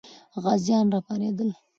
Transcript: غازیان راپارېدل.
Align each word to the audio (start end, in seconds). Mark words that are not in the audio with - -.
غازیان 0.43 0.85
راپارېدل. 0.93 1.49